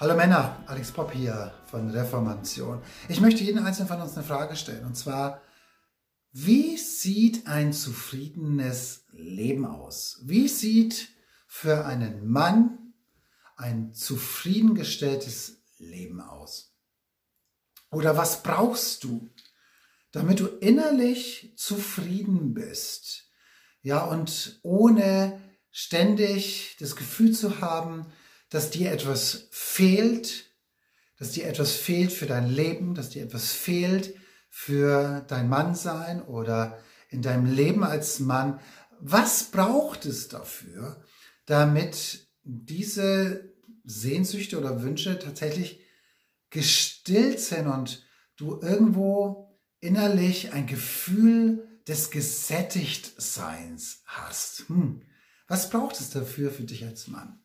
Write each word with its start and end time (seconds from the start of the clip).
Hallo 0.00 0.16
Männer, 0.16 0.60
Alex 0.66 0.90
Popp 0.90 1.12
hier 1.12 1.54
von 1.66 1.88
Reformation. 1.88 2.82
Ich 3.08 3.20
möchte 3.20 3.44
jeden 3.44 3.64
einzelnen 3.64 3.86
von 3.86 4.00
uns 4.00 4.16
eine 4.16 4.26
Frage 4.26 4.56
stellen 4.56 4.84
und 4.84 4.96
zwar, 4.96 5.40
wie 6.32 6.76
sieht 6.76 7.46
ein 7.46 7.72
zufriedenes 7.72 9.04
Leben 9.12 9.64
aus? 9.64 10.20
Wie 10.24 10.48
sieht 10.48 11.10
für 11.46 11.86
einen 11.86 12.26
Mann 12.26 12.92
ein 13.56 13.94
zufriedengestelltes 13.94 15.62
Leben 15.78 16.20
aus? 16.20 16.74
Oder 17.92 18.16
was 18.16 18.42
brauchst 18.42 19.04
du, 19.04 19.30
damit 20.10 20.40
du 20.40 20.46
innerlich 20.46 21.54
zufrieden 21.56 22.52
bist? 22.52 23.30
Ja, 23.80 24.04
und 24.04 24.58
ohne 24.64 25.40
ständig 25.70 26.76
das 26.80 26.96
Gefühl 26.96 27.30
zu 27.30 27.60
haben, 27.60 28.06
dass 28.54 28.70
dir 28.70 28.92
etwas 28.92 29.48
fehlt, 29.50 30.44
dass 31.18 31.32
dir 31.32 31.48
etwas 31.48 31.72
fehlt 31.72 32.12
für 32.12 32.26
dein 32.26 32.48
Leben, 32.48 32.94
dass 32.94 33.10
dir 33.10 33.24
etwas 33.24 33.50
fehlt 33.50 34.14
für 34.48 35.24
dein 35.26 35.48
Mannsein 35.48 36.22
oder 36.22 36.78
in 37.08 37.20
deinem 37.20 37.46
Leben 37.46 37.82
als 37.82 38.20
Mann. 38.20 38.60
Was 39.00 39.50
braucht 39.50 40.06
es 40.06 40.28
dafür, 40.28 41.02
damit 41.46 42.28
diese 42.44 43.52
Sehnsüchte 43.82 44.56
oder 44.56 44.82
Wünsche 44.82 45.18
tatsächlich 45.18 45.80
gestillt 46.50 47.40
sind 47.40 47.66
und 47.66 48.06
du 48.36 48.60
irgendwo 48.60 49.58
innerlich 49.80 50.52
ein 50.52 50.68
Gefühl 50.68 51.66
des 51.88 52.12
Gesättigtseins 52.12 54.02
hast? 54.04 54.68
Hm. 54.68 55.02
Was 55.48 55.70
braucht 55.70 55.98
es 55.98 56.10
dafür 56.10 56.52
für 56.52 56.62
dich 56.62 56.84
als 56.84 57.08
Mann? 57.08 57.40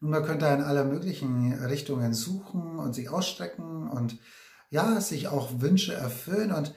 Nun, 0.00 0.10
man 0.10 0.24
könnte 0.24 0.46
in 0.46 0.62
aller 0.62 0.84
möglichen 0.84 1.52
Richtungen 1.54 2.14
suchen 2.14 2.78
und 2.78 2.94
sich 2.94 3.08
ausstrecken 3.08 3.88
und 3.88 4.18
ja, 4.70 5.00
sich 5.00 5.28
auch 5.28 5.60
Wünsche 5.60 5.94
erfüllen 5.94 6.52
und 6.52 6.74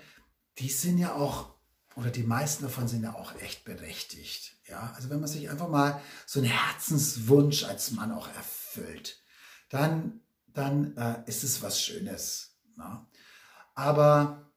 die 0.58 0.70
sind 0.70 0.98
ja 0.98 1.14
auch, 1.14 1.54
oder 1.96 2.10
die 2.10 2.24
meisten 2.24 2.64
davon 2.64 2.88
sind 2.88 3.04
ja 3.04 3.14
auch 3.14 3.36
echt 3.42 3.66
berechtigt. 3.66 4.56
Ja, 4.68 4.94
also 4.96 5.10
wenn 5.10 5.20
man 5.20 5.30
sich 5.30 5.50
einfach 5.50 5.68
mal 5.68 6.02
so 6.26 6.40
einen 6.40 6.50
Herzenswunsch 6.50 7.66
als 7.66 7.92
Mann 7.92 8.12
auch 8.12 8.28
erfüllt, 8.30 9.22
dann, 9.70 10.22
dann 10.48 10.96
äh, 10.98 11.24
ist 11.26 11.44
es 11.44 11.62
was 11.62 11.82
Schönes. 11.82 12.56
Ne? 12.78 13.06
Aber 13.76 14.52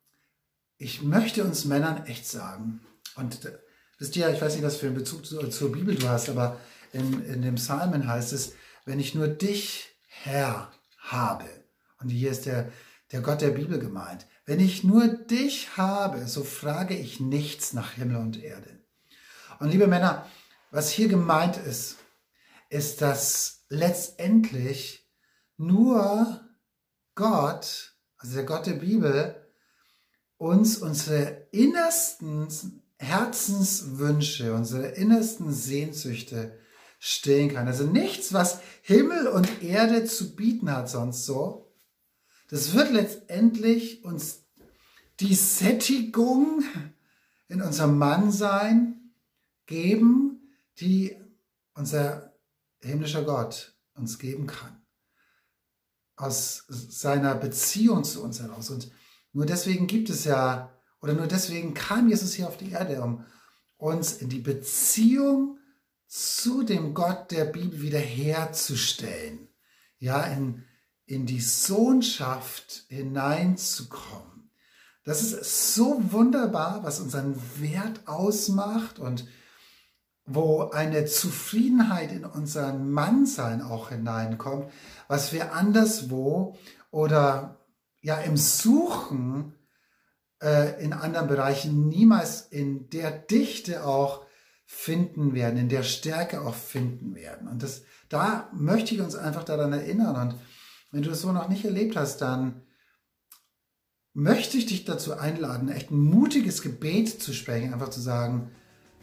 ich 0.78 1.02
möchte 1.02 1.44
uns 1.44 1.64
Männern 1.64 2.06
echt 2.06 2.28
sagen, 2.28 2.80
und 3.16 3.44
äh, 3.44 3.58
wisst 3.98 4.16
ihr, 4.16 4.28
ich 4.30 4.40
weiß 4.40 4.54
nicht, 4.54 4.64
was 4.64 4.76
für 4.76 4.86
einen 4.86 4.96
Bezug 4.96 5.26
zu, 5.26 5.48
zur 5.48 5.72
Bibel 5.72 5.94
du 5.94 6.08
hast, 6.08 6.28
aber 6.28 6.60
in, 6.94 7.24
in 7.26 7.42
dem 7.42 7.56
Psalmen 7.56 8.06
heißt 8.06 8.32
es, 8.32 8.54
wenn 8.84 9.00
ich 9.00 9.14
nur 9.14 9.28
dich, 9.28 9.88
Herr, 10.06 10.72
habe, 10.98 11.48
und 12.00 12.08
hier 12.08 12.30
ist 12.30 12.46
der, 12.46 12.72
der 13.12 13.20
Gott 13.20 13.40
der 13.40 13.50
Bibel 13.50 13.78
gemeint, 13.78 14.26
wenn 14.46 14.60
ich 14.60 14.84
nur 14.84 15.08
dich 15.08 15.76
habe, 15.76 16.26
so 16.26 16.44
frage 16.44 16.96
ich 16.96 17.20
nichts 17.20 17.72
nach 17.72 17.92
Himmel 17.92 18.16
und 18.16 18.42
Erde. 18.42 18.78
Und 19.58 19.70
liebe 19.70 19.86
Männer, 19.86 20.26
was 20.70 20.90
hier 20.90 21.08
gemeint 21.08 21.56
ist, 21.56 21.96
ist, 22.68 23.00
dass 23.00 23.64
letztendlich 23.68 25.08
nur 25.56 26.40
Gott, 27.14 27.96
also 28.18 28.34
der 28.34 28.44
Gott 28.44 28.66
der 28.66 28.74
Bibel, 28.74 29.36
uns 30.36 30.78
unsere 30.78 31.46
innersten 31.52 32.82
Herzenswünsche, 32.98 34.52
unsere 34.52 34.88
innersten 34.88 35.52
Sehnsüchte 35.52 36.58
stillen 37.06 37.52
kann. 37.52 37.66
Also 37.66 37.84
nichts, 37.84 38.32
was 38.32 38.60
Himmel 38.80 39.26
und 39.26 39.62
Erde 39.62 40.06
zu 40.06 40.34
bieten 40.34 40.72
hat 40.72 40.88
sonst 40.88 41.26
so. 41.26 41.70
Das 42.48 42.72
wird 42.72 42.92
letztendlich 42.92 44.02
uns 44.04 44.46
die 45.20 45.34
Sättigung 45.34 46.64
in 47.48 47.60
unserem 47.60 47.98
Mannsein 47.98 49.12
geben, 49.66 50.48
die 50.80 51.14
unser 51.74 52.32
himmlischer 52.80 53.22
Gott 53.22 53.76
uns 53.92 54.18
geben 54.18 54.46
kann. 54.46 54.82
Aus 56.16 56.64
seiner 56.68 57.34
Beziehung 57.34 58.04
zu 58.04 58.22
uns 58.22 58.40
heraus. 58.40 58.70
Und 58.70 58.90
nur 59.34 59.44
deswegen 59.44 59.86
gibt 59.86 60.08
es 60.08 60.24
ja, 60.24 60.72
oder 61.02 61.12
nur 61.12 61.26
deswegen 61.26 61.74
kam 61.74 62.08
Jesus 62.08 62.32
hier 62.32 62.48
auf 62.48 62.56
die 62.56 62.70
Erde, 62.70 63.02
um 63.02 63.26
uns 63.76 64.14
in 64.14 64.30
die 64.30 64.40
Beziehung 64.40 65.58
zu 66.14 66.62
dem 66.62 66.94
Gott 66.94 67.32
der 67.32 67.44
Bibel 67.44 67.82
wiederherzustellen, 67.82 69.48
ja, 69.98 70.22
in, 70.22 70.62
in 71.06 71.26
die 71.26 71.40
Sohnschaft 71.40 72.84
hineinzukommen. 72.88 74.52
Das 75.02 75.22
ist 75.22 75.74
so 75.74 76.00
wunderbar, 76.12 76.84
was 76.84 77.00
unseren 77.00 77.34
Wert 77.58 78.06
ausmacht 78.06 79.00
und 79.00 79.26
wo 80.24 80.70
eine 80.70 81.04
Zufriedenheit 81.06 82.12
in 82.12 82.24
unseren 82.24 82.92
Mannsein 82.92 83.60
auch 83.60 83.88
hineinkommt, 83.88 84.70
was 85.08 85.32
wir 85.32 85.52
anderswo 85.52 86.56
oder 86.92 87.58
ja 88.02 88.18
im 88.18 88.36
Suchen 88.36 89.56
äh, 90.40 90.80
in 90.80 90.92
anderen 90.92 91.26
Bereichen 91.26 91.88
niemals 91.88 92.42
in 92.42 92.88
der 92.90 93.10
Dichte 93.10 93.84
auch 93.84 94.23
finden 94.66 95.34
werden, 95.34 95.58
in 95.58 95.68
der 95.68 95.82
Stärke 95.82 96.42
auch 96.42 96.54
finden 96.54 97.14
werden. 97.14 97.48
Und 97.48 97.62
das, 97.62 97.82
da 98.08 98.48
möchte 98.52 98.94
ich 98.94 99.00
uns 99.00 99.14
einfach 99.14 99.44
daran 99.44 99.72
erinnern. 99.72 100.16
Und 100.16 100.40
wenn 100.90 101.02
du 101.02 101.10
das 101.10 101.20
so 101.20 101.32
noch 101.32 101.48
nicht 101.48 101.64
erlebt 101.64 101.96
hast, 101.96 102.18
dann 102.18 102.62
möchte 104.14 104.56
ich 104.56 104.66
dich 104.66 104.84
dazu 104.84 105.18
einladen, 105.18 105.68
echt 105.68 105.90
ein 105.90 105.98
mutiges 105.98 106.62
Gebet 106.62 107.22
zu 107.22 107.32
sprechen, 107.32 107.72
einfach 107.72 107.90
zu 107.90 108.00
sagen, 108.00 108.52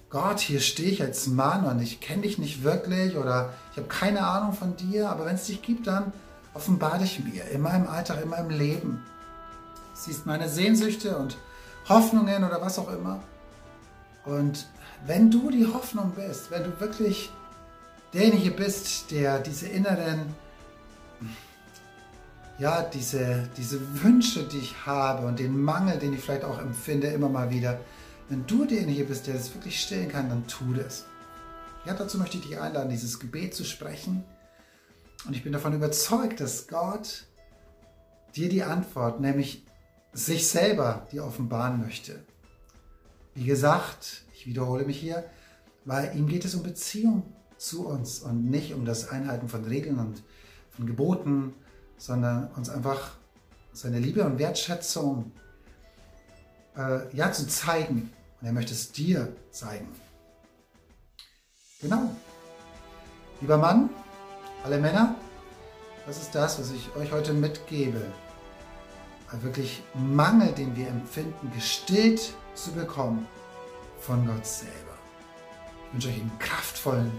Gott, 0.09 0.39
hier 0.39 0.59
stehe 0.59 0.89
ich 0.89 1.01
als 1.01 1.27
Mann 1.27 1.65
und 1.65 1.81
ich 1.81 2.01
kenne 2.01 2.23
dich 2.23 2.37
nicht 2.37 2.63
wirklich 2.63 3.15
oder 3.15 3.53
ich 3.71 3.77
habe 3.77 3.87
keine 3.87 4.25
Ahnung 4.25 4.53
von 4.53 4.75
dir, 4.75 5.09
aber 5.09 5.25
wenn 5.25 5.35
es 5.35 5.45
dich 5.45 5.61
gibt, 5.61 5.87
dann 5.87 6.11
offenbar 6.53 6.97
dich 6.97 7.23
mir 7.23 7.45
in 7.45 7.61
meinem 7.61 7.87
Alltag, 7.87 8.21
in 8.21 8.29
meinem 8.29 8.49
Leben. 8.49 9.03
Siehst 9.93 10.25
meine 10.25 10.49
Sehnsüchte 10.49 11.17
und 11.17 11.37
Hoffnungen 11.87 12.43
oder 12.43 12.61
was 12.61 12.77
auch 12.77 12.91
immer. 12.91 13.23
Und 14.25 14.67
wenn 15.05 15.31
du 15.31 15.49
die 15.49 15.65
Hoffnung 15.65 16.11
bist, 16.11 16.51
wenn 16.51 16.63
du 16.63 16.79
wirklich 16.79 17.31
derjenige 18.13 18.51
bist, 18.51 19.11
der 19.11 19.39
diese 19.39 19.67
inneren, 19.67 20.33
ja, 22.59 22.83
diese, 22.83 23.49
diese 23.57 24.03
Wünsche, 24.03 24.43
die 24.43 24.59
ich 24.59 24.85
habe 24.85 25.25
und 25.25 25.39
den 25.39 25.59
Mangel, 25.59 25.97
den 25.97 26.13
ich 26.13 26.21
vielleicht 26.21 26.43
auch 26.43 26.59
empfinde, 26.59 27.07
immer 27.07 27.29
mal 27.29 27.49
wieder, 27.49 27.79
wenn 28.29 28.45
du 28.45 28.65
derjenige 28.65 29.05
bist, 29.05 29.27
der 29.27 29.33
das 29.33 29.53
wirklich 29.53 29.81
stillen 29.81 30.09
kann, 30.09 30.29
dann 30.29 30.47
tu 30.47 30.73
das. 30.73 31.05
Ja, 31.85 31.93
dazu 31.95 32.17
möchte 32.19 32.37
ich 32.37 32.47
dich 32.47 32.59
einladen, 32.59 32.89
dieses 32.89 33.19
Gebet 33.19 33.55
zu 33.55 33.65
sprechen. 33.65 34.23
Und 35.25 35.35
ich 35.35 35.43
bin 35.43 35.51
davon 35.51 35.73
überzeugt, 35.73 36.39
dass 36.39 36.67
Gott 36.67 37.25
dir 38.35 38.49
die 38.49 38.63
Antwort, 38.63 39.19
nämlich 39.19 39.65
sich 40.13 40.47
selber, 40.47 41.07
dir 41.11 41.25
offenbaren 41.25 41.81
möchte. 41.81 42.23
Wie 43.33 43.45
gesagt, 43.45 44.23
ich 44.33 44.45
wiederhole 44.45 44.85
mich 44.85 44.99
hier, 44.99 45.23
weil 45.85 46.15
ihm 46.15 46.27
geht 46.27 46.45
es 46.45 46.55
um 46.55 46.63
Beziehung 46.63 47.23
zu 47.57 47.87
uns 47.87 48.19
und 48.19 48.49
nicht 48.49 48.73
um 48.73 48.85
das 48.85 49.09
Einhalten 49.09 49.47
von 49.47 49.63
Regeln 49.63 49.99
und 49.99 50.21
von 50.71 50.85
Geboten, 50.85 51.53
sondern 51.97 52.49
uns 52.51 52.69
einfach 52.69 53.11
seine 53.73 53.99
Liebe 53.99 54.23
und 54.25 54.39
Wertschätzung 54.39 55.31
äh, 56.75 57.15
ja 57.15 57.31
zu 57.31 57.47
zeigen. 57.47 58.11
Und 58.41 58.47
er 58.47 58.53
möchte 58.53 58.73
es 58.73 58.91
dir 58.91 59.35
zeigen. 59.51 59.87
Genau. 61.81 62.09
Lieber 63.39 63.57
Mann, 63.57 63.89
alle 64.63 64.79
Männer, 64.79 65.15
das 66.05 66.21
ist 66.21 66.35
das, 66.35 66.59
was 66.59 66.71
ich 66.71 66.95
euch 66.95 67.11
heute 67.11 67.33
mitgebe. 67.33 68.01
Wirklich 69.39 69.81
Mangel, 69.93 70.51
den 70.51 70.75
wir 70.75 70.87
empfinden, 70.87 71.51
gestillt 71.55 72.33
zu 72.53 72.73
bekommen 72.73 73.25
von 73.99 74.27
Gott 74.27 74.45
selber. 74.45 74.75
Ich 75.87 75.93
wünsche 75.93 76.09
euch 76.09 76.15
einen 76.15 76.39
kraftvollen. 76.39 77.11